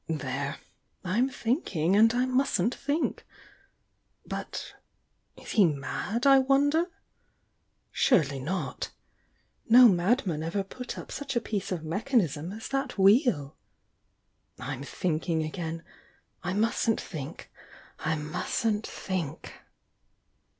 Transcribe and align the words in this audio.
1 0.07 0.17
here!— 0.21 0.57
I 1.03 1.19
m 1.19 1.29
thinking 1.29 1.95
and 1.95 2.11
I 2.11 2.25
mustn't 2.25 2.73
think! 2.73 3.23
But— 4.25 4.73
13 5.37 5.45
he 5.55 5.75
mad, 5.75 6.25
I 6.25 6.39
wonder? 6.39 6.85
Surely 7.91 8.39
not! 8.39 8.89
No 9.69 9.87
madman 9.87 10.41
over 10.43 10.63
put 10.63 10.97
up 10.97 11.11
such 11.11 11.35
a 11.35 11.39
piece 11.39 11.71
of 11.71 11.83
mechanism 11.83 12.51
as 12.51 12.67
that 12.69 12.97
Wheel! 12.97 13.55
I'm 14.57 14.81
thinking 14.81 15.43
again!— 15.43 15.83
I 16.41 16.53
mustn't 16.53 16.99
think!— 16.99 17.51
I 17.99 18.15
mustn't 18.15 18.87
think!" 18.87 19.53